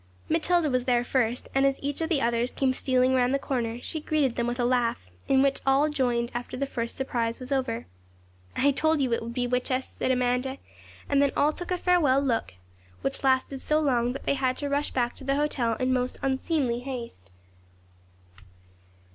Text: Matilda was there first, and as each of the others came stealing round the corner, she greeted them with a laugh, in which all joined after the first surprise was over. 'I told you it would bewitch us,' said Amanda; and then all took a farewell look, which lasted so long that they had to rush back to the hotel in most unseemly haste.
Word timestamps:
Matilda 0.29 0.67
was 0.67 0.85
there 0.85 1.03
first, 1.03 1.47
and 1.53 1.63
as 1.63 1.77
each 1.79 2.01
of 2.01 2.09
the 2.09 2.23
others 2.23 2.49
came 2.49 2.73
stealing 2.73 3.13
round 3.13 3.35
the 3.35 3.37
corner, 3.37 3.79
she 3.83 4.01
greeted 4.01 4.35
them 4.35 4.47
with 4.47 4.59
a 4.59 4.65
laugh, 4.65 5.05
in 5.27 5.43
which 5.43 5.61
all 5.63 5.89
joined 5.89 6.31
after 6.33 6.57
the 6.57 6.65
first 6.65 6.97
surprise 6.97 7.39
was 7.39 7.51
over. 7.51 7.85
'I 8.55 8.71
told 8.71 8.99
you 8.99 9.13
it 9.13 9.21
would 9.21 9.35
bewitch 9.35 9.69
us,' 9.69 9.89
said 9.97 10.09
Amanda; 10.09 10.57
and 11.07 11.21
then 11.21 11.31
all 11.37 11.51
took 11.53 11.69
a 11.69 11.77
farewell 11.77 12.19
look, 12.19 12.55
which 13.01 13.23
lasted 13.23 13.61
so 13.61 13.79
long 13.79 14.13
that 14.13 14.23
they 14.23 14.33
had 14.33 14.57
to 14.57 14.69
rush 14.69 14.89
back 14.89 15.15
to 15.17 15.23
the 15.23 15.35
hotel 15.35 15.75
in 15.75 15.93
most 15.93 16.17
unseemly 16.23 16.79
haste. 16.79 17.29